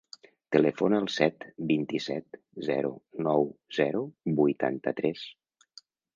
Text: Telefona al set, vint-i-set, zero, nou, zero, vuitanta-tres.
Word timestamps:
Telefona 0.53 1.01
al 1.03 1.09
set, 1.15 1.45
vint-i-set, 1.71 2.39
zero, 2.69 2.91
nou, 3.29 3.47
zero, 3.81 4.03
vuitanta-tres. 4.43 5.25